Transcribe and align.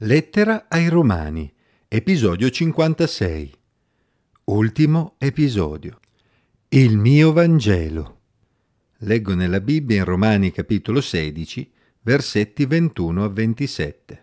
Lettera 0.00 0.66
ai 0.68 0.88
Romani, 0.88 1.50
episodio 1.88 2.50
56. 2.50 3.50
Ultimo 4.44 5.14
episodio. 5.16 6.00
Il 6.68 6.98
mio 6.98 7.32
Vangelo. 7.32 8.18
Leggo 8.98 9.34
nella 9.34 9.62
Bibbia 9.62 9.96
in 9.96 10.04
Romani 10.04 10.52
capitolo 10.52 11.00
16, 11.00 11.72
versetti 12.02 12.66
21 12.66 13.24
a 13.24 13.28
27. 13.30 14.20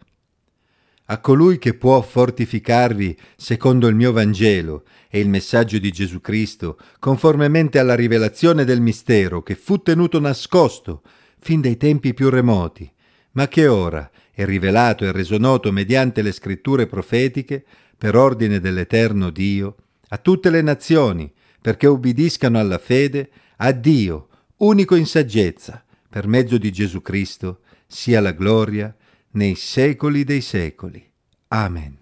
A 1.05 1.19
colui 1.19 1.57
che 1.57 1.73
può 1.73 1.99
fortificarvi 2.03 3.17
secondo 3.35 3.87
il 3.87 3.95
mio 3.95 4.11
Vangelo 4.11 4.85
e 5.09 5.19
il 5.19 5.27
messaggio 5.27 5.79
di 5.79 5.91
Gesù 5.91 6.21
Cristo, 6.21 6.77
conformemente 6.99 7.79
alla 7.79 7.95
rivelazione 7.95 8.63
del 8.63 8.79
mistero 8.79 9.41
che 9.41 9.55
fu 9.55 9.81
tenuto 9.81 10.19
nascosto 10.19 11.01
fin 11.39 11.61
dai 11.61 11.77
tempi 11.77 12.13
più 12.13 12.29
remoti, 12.29 12.87
ma 13.31 13.47
che 13.47 13.65
ora 13.65 14.07
è 14.33 14.45
rivelato 14.45 15.05
e 15.05 15.11
reso 15.11 15.37
noto 15.37 15.71
mediante 15.71 16.23
le 16.23 16.31
scritture 16.31 16.87
profetiche, 16.87 17.63
per 17.95 18.15
ordine 18.15 18.59
dell'Eterno 18.59 19.29
Dio, 19.29 19.75
a 20.09 20.17
tutte 20.17 20.49
le 20.49 20.61
nazioni, 20.61 21.31
perché 21.61 21.87
ubbidiscano 21.87 22.59
alla 22.59 22.79
fede, 22.79 23.29
a 23.57 23.71
Dio, 23.71 24.27
unico 24.57 24.95
in 24.95 25.05
saggezza, 25.05 25.85
per 26.09 26.27
mezzo 26.27 26.57
di 26.57 26.71
Gesù 26.71 27.01
Cristo, 27.01 27.61
sia 27.85 28.19
la 28.19 28.31
gloria 28.31 28.93
nei 29.31 29.55
secoli 29.55 30.23
dei 30.23 30.41
secoli. 30.41 31.07
Amen. 31.49 31.97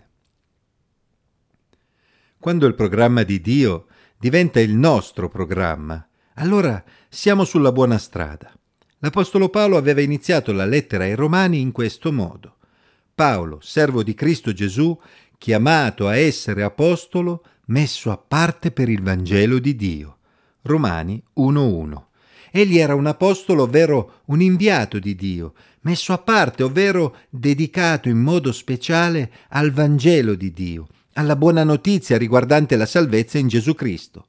Quando 2.39 2.65
il 2.65 2.73
programma 2.73 3.23
di 3.23 3.41
Dio 3.41 3.87
diventa 4.17 4.59
il 4.59 4.73
nostro 4.73 5.27
programma, 5.27 6.07
allora 6.35 6.83
siamo 7.09 7.43
sulla 7.43 7.71
buona 7.71 7.97
strada. 7.97 8.51
L'Apostolo 9.03 9.49
Paolo 9.49 9.77
aveva 9.77 10.01
iniziato 10.01 10.51
la 10.51 10.65
lettera 10.65 11.05
ai 11.05 11.15
Romani 11.15 11.59
in 11.59 11.71
questo 11.71 12.11
modo. 12.11 12.57
Paolo, 13.15 13.57
servo 13.59 14.03
di 14.03 14.13
Cristo 14.13 14.53
Gesù, 14.53 14.95
chiamato 15.39 16.07
a 16.07 16.15
essere 16.15 16.61
apostolo, 16.61 17.43
messo 17.65 18.11
a 18.11 18.17
parte 18.17 18.69
per 18.69 18.89
il 18.89 19.01
Vangelo 19.01 19.57
di 19.57 19.75
Dio. 19.75 20.17
Romani 20.61 21.21
1.1. 21.37 22.03
Egli 22.51 22.77
era 22.77 22.93
un 22.93 23.07
apostolo, 23.07 23.63
ovvero 23.63 24.21
un 24.25 24.39
inviato 24.39 24.99
di 24.99 25.15
Dio, 25.15 25.55
messo 25.81 26.13
a 26.13 26.19
parte, 26.19 26.61
ovvero 26.61 27.15
dedicato 27.27 28.07
in 28.07 28.19
modo 28.19 28.51
speciale 28.51 29.31
al 29.49 29.71
Vangelo 29.71 30.35
di 30.35 30.53
Dio, 30.53 30.87
alla 31.13 31.35
buona 31.35 31.63
notizia 31.63 32.19
riguardante 32.19 32.75
la 32.75 32.85
salvezza 32.85 33.39
in 33.39 33.47
Gesù 33.47 33.73
Cristo. 33.73 34.27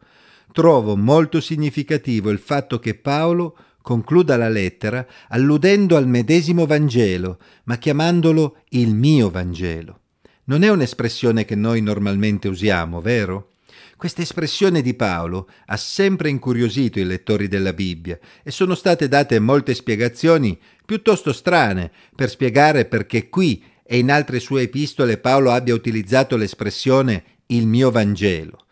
Trovo 0.50 0.96
molto 0.96 1.40
significativo 1.42 2.30
il 2.30 2.38
fatto 2.38 2.78
che 2.78 2.94
Paolo 2.94 3.56
concluda 3.82 4.36
la 4.36 4.48
lettera 4.48 5.06
alludendo 5.28 5.96
al 5.96 6.06
medesimo 6.06 6.64
Vangelo, 6.66 7.38
ma 7.64 7.76
chiamandolo 7.76 8.58
il 8.70 8.94
mio 8.94 9.28
Vangelo. 9.30 9.98
Non 10.44 10.62
è 10.62 10.70
un'espressione 10.70 11.44
che 11.44 11.54
noi 11.54 11.80
normalmente 11.82 12.48
usiamo, 12.48 13.00
vero? 13.00 13.50
Questa 13.96 14.22
espressione 14.22 14.82
di 14.82 14.94
Paolo 14.94 15.48
ha 15.66 15.76
sempre 15.76 16.28
incuriosito 16.28 16.98
i 16.98 17.04
lettori 17.04 17.46
della 17.46 17.72
Bibbia 17.72 18.18
e 18.42 18.50
sono 18.50 18.74
state 18.74 19.06
date 19.06 19.38
molte 19.38 19.74
spiegazioni 19.74 20.58
piuttosto 20.84 21.32
strane 21.32 21.92
per 22.14 22.28
spiegare 22.28 22.86
perché 22.86 23.28
qui 23.28 23.62
e 23.84 23.98
in 23.98 24.10
altre 24.10 24.40
sue 24.40 24.62
epistole 24.62 25.18
Paolo 25.18 25.52
abbia 25.52 25.74
utilizzato 25.74 26.36
l'espressione 26.36 27.24
il 27.46 27.66
mio 27.66 27.90
Vangelo, 27.90 28.64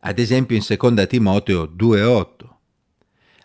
ad 0.00 0.18
esempio 0.18 0.56
in 0.56 0.62
2 0.64 1.06
Timoteo 1.06 1.64
2.8. 1.64 2.45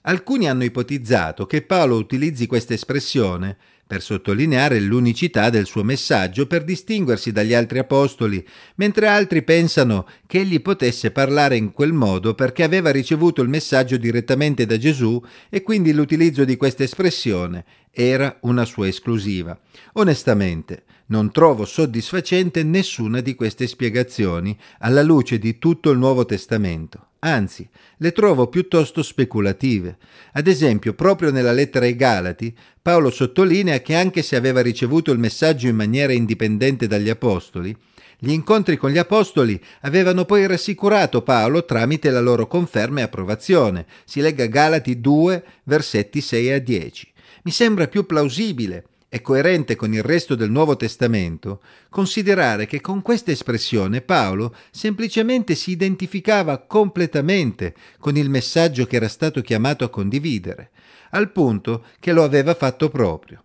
Alcuni 0.04 0.50
hanno 0.50 0.64
ipotizzato 0.64 1.46
che 1.46 1.62
Paolo 1.62 1.96
utilizzi 1.98 2.48
questa 2.48 2.74
espressione 2.74 3.56
per 3.86 4.02
sottolineare 4.02 4.80
l'unicità 4.80 5.50
del 5.50 5.66
suo 5.66 5.84
messaggio 5.84 6.48
per 6.48 6.64
distinguersi 6.64 7.32
dagli 7.32 7.54
altri 7.54 7.78
apostoli, 7.78 8.44
mentre 8.76 9.08
altri 9.08 9.44
pensano 9.44 10.08
che 10.26 10.40
egli 10.40 10.62
potesse 10.62 11.12
parlare 11.12 11.58
in 11.58 11.72
quel 11.72 11.92
modo 11.92 12.34
perché 12.34 12.64
aveva 12.64 12.90
ricevuto 12.90 13.42
il 13.42 13.50
messaggio 13.50 13.98
direttamente 13.98 14.66
da 14.66 14.78
Gesù 14.78 15.22
e 15.50 15.62
quindi 15.62 15.92
l'utilizzo 15.92 16.46
di 16.46 16.56
questa 16.56 16.84
espressione 16.84 17.66
era 17.92 18.38
una 18.42 18.66
sua 18.66 18.88
esclusiva. 18.88 19.60
Onestamente, 19.94 20.84
non 21.08 21.32
trovo 21.32 21.66
soddisfacente 21.66 22.64
nessuna 22.64 23.20
di 23.20 23.36
queste 23.36 23.68
spiegazioni 23.68 24.58
alla 24.80 25.02
luce 25.02 25.38
di 25.38 25.60
tutto 25.60 25.92
il 25.92 25.98
Nuovo 25.98 26.26
Testamento. 26.26 27.08
Anzi, 27.20 27.70
le 27.98 28.14
trovo 28.14 28.48
piuttosto 28.48 29.04
speculative. 29.04 29.98
Ad 30.34 30.48
esempio, 30.48 30.94
proprio 30.94 31.30
nella 31.30 31.52
lettera 31.52 31.86
ai 31.86 31.96
Galati, 31.96 32.56
Paolo 32.82 33.12
sottolinea 33.12 33.82
che 33.82 33.94
anche 33.94 34.24
se 34.24 34.36
aveva 34.36 34.62
ricevuto 34.62 35.12
il 35.12 35.20
messaggio 35.20 35.68
in 35.68 35.76
maniera 35.76 36.14
indipendente 36.14 36.88
dagli 36.88 37.10
Apostoli, 37.10 37.76
gli 38.18 38.32
incontri 38.32 38.78
con 38.78 38.92
gli 38.92 39.00
Apostoli 39.00 39.60
avevano 39.82 40.26
poi 40.26 40.46
rassicurato 40.46 41.24
Paolo 41.24 41.66
tramite 41.66 42.12
la 42.12 42.22
loro 42.22 42.48
conferma 42.48 43.00
e 43.00 43.04
approvazione. 43.04 43.86
Si 44.06 44.22
legga 44.22 44.46
Galati 44.46 45.00
2, 45.00 45.44
versetti 45.64 46.22
6 46.22 46.52
a 46.52 46.60
10. 46.60 47.11
Mi 47.44 47.52
sembra 47.52 47.88
più 47.88 48.06
plausibile 48.06 48.86
è 49.14 49.20
coerente 49.20 49.76
con 49.76 49.94
il 49.94 50.04
resto 50.04 50.36
del 50.36 50.50
Nuovo 50.50 50.78
Testamento 50.78 51.62
considerare 51.90 52.66
che 52.66 52.80
con 52.80 53.02
questa 53.02 53.30
espressione 53.30 54.00
Paolo 54.00 54.56
semplicemente 54.72 55.54
si 55.54 55.72
identificava 55.72 56.60
completamente 56.60 57.76
con 58.00 58.16
il 58.16 58.30
messaggio 58.30 58.86
che 58.86 58.96
era 58.96 59.10
stato 59.10 59.42
chiamato 59.42 59.84
a 59.84 59.90
condividere, 59.90 60.70
al 61.10 61.30
punto 61.34 61.84
che 62.00 62.14
lo 62.14 62.24
aveva 62.24 62.56
fatto 62.56 62.88
proprio. 62.88 63.44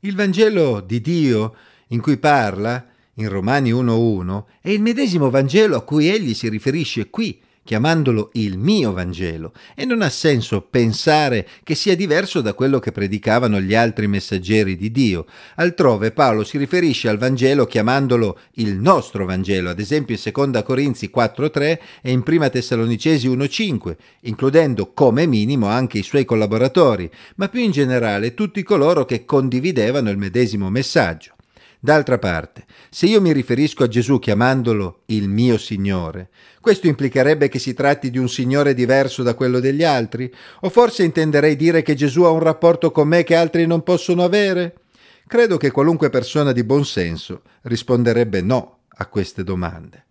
Il 0.00 0.14
Vangelo 0.14 0.80
di 0.80 1.02
Dio 1.02 1.54
in 1.88 2.00
cui 2.00 2.16
parla, 2.16 2.86
in 3.16 3.28
Romani 3.28 3.70
1.1, 3.70 4.44
è 4.62 4.70
il 4.70 4.80
medesimo 4.80 5.28
Vangelo 5.28 5.76
a 5.76 5.82
cui 5.82 6.08
egli 6.08 6.32
si 6.32 6.48
riferisce 6.48 7.10
qui, 7.10 7.38
chiamandolo 7.68 8.30
il 8.32 8.56
mio 8.56 8.94
Vangelo, 8.94 9.52
e 9.74 9.84
non 9.84 10.00
ha 10.00 10.08
senso 10.08 10.62
pensare 10.62 11.46
che 11.64 11.74
sia 11.74 11.94
diverso 11.94 12.40
da 12.40 12.54
quello 12.54 12.78
che 12.78 12.92
predicavano 12.92 13.60
gli 13.60 13.74
altri 13.74 14.06
messaggeri 14.06 14.74
di 14.74 14.90
Dio. 14.90 15.26
Altrove 15.56 16.12
Paolo 16.12 16.44
si 16.44 16.56
riferisce 16.56 17.10
al 17.10 17.18
Vangelo 17.18 17.66
chiamandolo 17.66 18.38
il 18.52 18.72
nostro 18.76 19.26
Vangelo, 19.26 19.68
ad 19.68 19.80
esempio 19.80 20.16
in 20.16 20.50
2 20.50 20.62
Corinzi 20.62 21.10
4.3 21.14 21.78
e 22.00 22.10
in 22.10 22.22
1 22.26 22.48
Tessalonicesi 22.48 23.28
1.5, 23.28 23.96
includendo 24.20 24.94
come 24.94 25.26
minimo 25.26 25.66
anche 25.66 25.98
i 25.98 26.02
suoi 26.02 26.24
collaboratori, 26.24 27.10
ma 27.34 27.50
più 27.50 27.60
in 27.60 27.70
generale 27.70 28.32
tutti 28.32 28.62
coloro 28.62 29.04
che 29.04 29.26
condividevano 29.26 30.08
il 30.08 30.16
medesimo 30.16 30.70
messaggio. 30.70 31.36
D'altra 31.80 32.18
parte, 32.18 32.64
se 32.90 33.06
io 33.06 33.20
mi 33.20 33.32
riferisco 33.32 33.84
a 33.84 33.88
Gesù 33.88 34.18
chiamandolo 34.18 35.02
il 35.06 35.28
mio 35.28 35.56
Signore, 35.58 36.30
questo 36.60 36.88
implicherebbe 36.88 37.48
che 37.48 37.60
si 37.60 37.72
tratti 37.72 38.10
di 38.10 38.18
un 38.18 38.28
Signore 38.28 38.74
diverso 38.74 39.22
da 39.22 39.34
quello 39.34 39.60
degli 39.60 39.84
altri? 39.84 40.32
O 40.62 40.70
forse 40.70 41.04
intenderei 41.04 41.54
dire 41.54 41.82
che 41.82 41.94
Gesù 41.94 42.22
ha 42.24 42.30
un 42.30 42.40
rapporto 42.40 42.90
con 42.90 43.06
me 43.06 43.22
che 43.22 43.36
altri 43.36 43.64
non 43.64 43.84
possono 43.84 44.24
avere? 44.24 44.80
Credo 45.28 45.56
che 45.56 45.70
qualunque 45.70 46.10
persona 46.10 46.50
di 46.50 46.64
buon 46.64 46.84
senso 46.84 47.42
risponderebbe 47.62 48.42
no 48.42 48.78
a 48.88 49.06
queste 49.06 49.44
domande. 49.44 50.07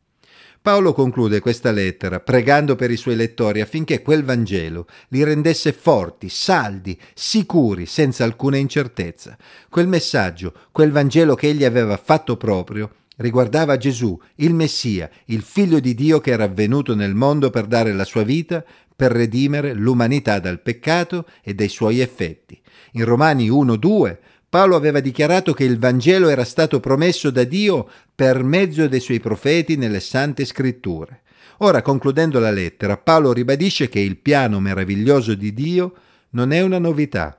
Paolo 0.67 0.91
conclude 0.91 1.39
questa 1.39 1.71
lettera 1.71 2.19
pregando 2.19 2.75
per 2.75 2.91
i 2.91 2.97
suoi 2.97 3.15
lettori 3.15 3.61
affinché 3.61 4.01
quel 4.01 4.25
Vangelo 4.25 4.85
li 5.07 5.23
rendesse 5.23 5.71
forti, 5.71 6.27
saldi, 6.27 6.99
sicuri, 7.13 7.85
senza 7.85 8.25
alcuna 8.25 8.57
incertezza. 8.57 9.37
Quel 9.69 9.87
messaggio, 9.87 10.53
quel 10.73 10.91
Vangelo 10.91 11.35
che 11.35 11.47
egli 11.47 11.63
aveva 11.63 11.95
fatto 11.95 12.35
proprio, 12.35 12.95
riguardava 13.15 13.77
Gesù, 13.77 14.19
il 14.35 14.53
Messia, 14.53 15.09
il 15.27 15.41
figlio 15.41 15.79
di 15.79 15.95
Dio 15.95 16.19
che 16.19 16.31
era 16.31 16.49
venuto 16.49 16.95
nel 16.95 17.15
mondo 17.15 17.49
per 17.49 17.65
dare 17.65 17.93
la 17.93 18.03
sua 18.03 18.23
vita 18.23 18.61
per 18.93 19.13
redimere 19.13 19.73
l'umanità 19.73 20.39
dal 20.39 20.59
peccato 20.59 21.27
e 21.43 21.53
dai 21.53 21.69
suoi 21.69 22.01
effetti. 22.01 22.59
In 22.93 23.05
Romani 23.05 23.49
1:2 23.49 24.17
Paolo 24.49 24.77
aveva 24.77 25.01
dichiarato 25.01 25.53
che 25.53 25.65
il 25.65 25.77
Vangelo 25.77 26.29
era 26.29 26.45
stato 26.45 26.79
promesso 26.79 27.31
da 27.31 27.43
Dio 27.43 27.89
per 28.15 28.43
mezzo 28.43 28.87
dei 28.87 29.01
suoi 29.01 29.19
profeti 29.19 29.75
nelle 29.75 29.99
sante 29.99 30.45
scritture. 30.45 31.23
Ora, 31.57 31.81
concludendo 31.81 32.39
la 32.39 32.51
lettera, 32.51 32.97
Paolo 32.97 33.33
ribadisce 33.33 33.89
che 33.89 33.99
il 33.99 34.17
piano 34.17 34.61
meraviglioso 34.61 35.33
di 35.35 35.53
Dio 35.53 35.93
non 36.29 36.51
è 36.51 36.61
una 36.61 36.79
novità, 36.79 37.37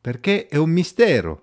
perché 0.00 0.48
è 0.48 0.56
un 0.56 0.70
mistero 0.70 1.42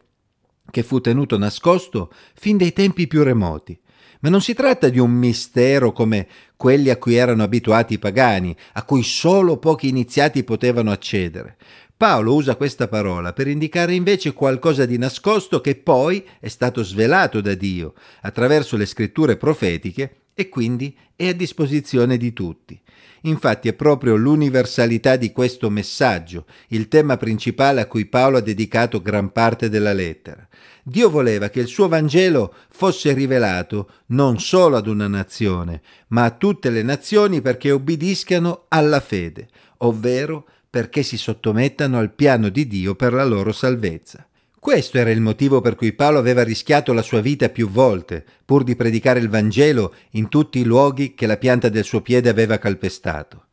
che 0.69 0.83
fu 0.83 1.01
tenuto 1.01 1.37
nascosto 1.37 2.11
fin 2.35 2.57
dai 2.57 2.73
tempi 2.73 3.07
più 3.07 3.23
remoti. 3.23 3.79
Ma 4.21 4.29
non 4.29 4.41
si 4.41 4.53
tratta 4.53 4.89
di 4.89 4.99
un 4.99 5.11
mistero 5.11 5.91
come 5.91 6.27
quelli 6.55 6.89
a 6.89 6.97
cui 6.97 7.15
erano 7.15 7.43
abituati 7.43 7.93
i 7.93 7.99
pagani, 7.99 8.55
a 8.73 8.83
cui 8.83 9.03
solo 9.03 9.57
pochi 9.57 9.87
iniziati 9.87 10.43
potevano 10.43 10.91
accedere. 10.91 11.57
Paolo 11.95 12.35
usa 12.35 12.55
questa 12.55 12.87
parola 12.87 13.33
per 13.33 13.47
indicare 13.47 13.95
invece 13.95 14.33
qualcosa 14.33 14.85
di 14.85 14.97
nascosto 14.99 15.61
che 15.61 15.75
poi 15.75 16.23
è 16.39 16.47
stato 16.47 16.83
svelato 16.83 17.41
da 17.41 17.55
Dio 17.55 17.93
attraverso 18.21 18.77
le 18.77 18.85
scritture 18.85 19.35
profetiche 19.35 20.15
e 20.39 20.49
quindi 20.49 20.95
è 21.15 21.29
a 21.29 21.33
disposizione 21.33 22.15
di 22.15 22.31
tutti. 22.31 22.79
Infatti 23.21 23.69
è 23.69 23.73
proprio 23.73 24.15
l'universalità 24.15 25.15
di 25.15 25.31
questo 25.31 25.71
messaggio 25.71 26.45
il 26.67 26.87
tema 26.87 27.17
principale 27.17 27.81
a 27.81 27.87
cui 27.87 28.05
Paolo 28.05 28.37
ha 28.37 28.41
dedicato 28.41 29.01
gran 29.01 29.31
parte 29.31 29.67
della 29.67 29.93
lettera. 29.93 30.47
Dio 30.83 31.09
voleva 31.09 31.49
che 31.49 31.59
il 31.59 31.65
suo 31.65 31.87
Vangelo 31.87 32.53
fosse 32.69 33.13
rivelato 33.13 33.89
non 34.07 34.39
solo 34.39 34.77
ad 34.77 34.85
una 34.85 35.07
nazione, 35.07 35.81
ma 36.09 36.25
a 36.25 36.31
tutte 36.31 36.69
le 36.69 36.83
nazioni 36.83 37.41
perché 37.41 37.71
obbediscano 37.71 38.65
alla 38.67 38.99
fede, 38.99 39.47
ovvero 39.77 40.47
perché 40.69 41.01
si 41.01 41.17
sottomettano 41.17 41.97
al 41.97 42.13
piano 42.13 42.49
di 42.49 42.67
Dio 42.67 42.93
per 42.93 43.11
la 43.11 43.25
loro 43.25 43.51
salvezza. 43.51 44.26
Questo 44.59 44.97
era 44.97 45.11
il 45.11 45.21
motivo 45.21 45.61
per 45.61 45.75
cui 45.75 45.93
Paolo 45.93 46.17
aveva 46.17 46.43
rischiato 46.43 46.91
la 46.91 47.01
sua 47.01 47.21
vita 47.21 47.49
più 47.49 47.69
volte, 47.69 48.25
pur 48.43 48.63
di 48.63 48.75
predicare 48.75 49.19
il 49.19 49.29
Vangelo 49.29 49.93
in 50.11 50.29
tutti 50.29 50.59
i 50.59 50.63
luoghi 50.63 51.13
che 51.13 51.27
la 51.27 51.37
pianta 51.37 51.69
del 51.69 51.83
suo 51.83 52.01
piede 52.01 52.29
aveva 52.29 52.57
calpestato. 52.57 53.45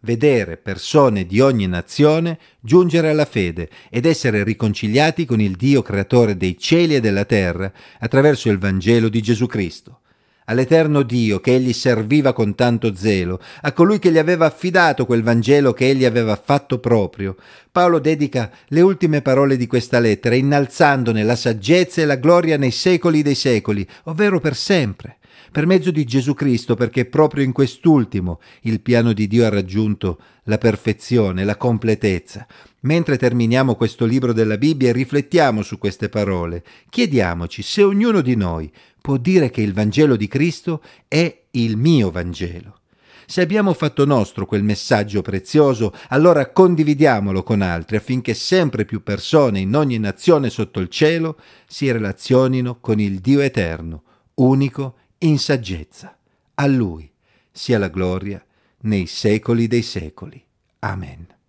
Vedere 0.00 0.56
persone 0.56 1.26
di 1.26 1.40
ogni 1.40 1.66
nazione 1.66 2.38
giungere 2.60 3.10
alla 3.10 3.24
fede 3.24 3.68
ed 3.90 4.06
essere 4.06 4.42
riconciliati 4.44 5.24
con 5.24 5.40
il 5.40 5.56
Dio 5.56 5.82
creatore 5.82 6.36
dei 6.36 6.56
cieli 6.58 6.96
e 6.96 7.00
della 7.00 7.24
terra 7.24 7.72
attraverso 7.98 8.48
il 8.48 8.58
Vangelo 8.58 9.08
di 9.08 9.20
Gesù 9.20 9.46
Cristo 9.46 10.01
all'eterno 10.46 11.02
Dio 11.02 11.40
che 11.40 11.54
egli 11.54 11.72
serviva 11.72 12.32
con 12.32 12.54
tanto 12.54 12.94
zelo, 12.94 13.40
a 13.62 13.72
colui 13.72 13.98
che 13.98 14.10
gli 14.10 14.18
aveva 14.18 14.46
affidato 14.46 15.06
quel 15.06 15.22
Vangelo 15.22 15.72
che 15.72 15.88
egli 15.88 16.04
aveva 16.04 16.40
fatto 16.42 16.78
proprio, 16.78 17.36
Paolo 17.72 17.98
dedica 18.00 18.50
le 18.68 18.80
ultime 18.82 19.22
parole 19.22 19.56
di 19.56 19.66
questa 19.66 19.98
lettera, 19.98 20.34
innalzandone 20.34 21.22
la 21.22 21.36
saggezza 21.36 22.02
e 22.02 22.04
la 22.04 22.16
gloria 22.16 22.58
nei 22.58 22.70
secoli 22.70 23.22
dei 23.22 23.34
secoli, 23.34 23.86
ovvero 24.04 24.40
per 24.40 24.54
sempre, 24.54 25.16
per 25.50 25.66
mezzo 25.66 25.90
di 25.90 26.04
Gesù 26.04 26.34
Cristo, 26.34 26.74
perché 26.74 27.06
proprio 27.06 27.44
in 27.44 27.52
quest'ultimo 27.52 28.40
il 28.62 28.80
piano 28.80 29.12
di 29.12 29.26
Dio 29.26 29.46
ha 29.46 29.48
raggiunto 29.48 30.18
la 30.44 30.58
perfezione, 30.58 31.44
la 31.44 31.56
completezza. 31.56 32.46
Mentre 32.82 33.16
terminiamo 33.16 33.74
questo 33.74 34.04
libro 34.04 34.32
della 34.32 34.56
Bibbia 34.56 34.88
e 34.88 34.92
riflettiamo 34.92 35.62
su 35.62 35.78
queste 35.78 36.08
parole, 36.08 36.64
chiediamoci 36.88 37.62
se 37.62 37.82
ognuno 37.82 38.20
di 38.20 38.34
noi 38.34 38.72
può 39.00 39.16
dire 39.18 39.50
che 39.50 39.62
il 39.62 39.72
Vangelo 39.72 40.16
di 40.16 40.26
Cristo 40.26 40.82
è 41.06 41.42
il 41.52 41.76
mio 41.76 42.10
Vangelo. 42.10 42.78
Se 43.26 43.40
abbiamo 43.40 43.72
fatto 43.72 44.04
nostro 44.04 44.46
quel 44.46 44.64
messaggio 44.64 45.22
prezioso, 45.22 45.94
allora 46.08 46.50
condividiamolo 46.50 47.42
con 47.44 47.62
altri 47.62 47.96
affinché 47.96 48.34
sempre 48.34 48.84
più 48.84 49.02
persone 49.02 49.60
in 49.60 49.74
ogni 49.76 49.98
nazione 49.98 50.50
sotto 50.50 50.80
il 50.80 50.88
cielo 50.88 51.38
si 51.66 51.90
relazionino 51.90 52.78
con 52.80 52.98
il 52.98 53.20
Dio 53.20 53.40
eterno, 53.40 54.02
unico 54.34 54.96
in 55.18 55.38
saggezza. 55.38 56.16
A 56.54 56.66
Lui 56.66 57.10
sia 57.50 57.78
la 57.78 57.88
gloria 57.88 58.44
nei 58.80 59.06
secoli 59.06 59.68
dei 59.68 59.82
secoli. 59.82 60.44
Amen. 60.80 61.40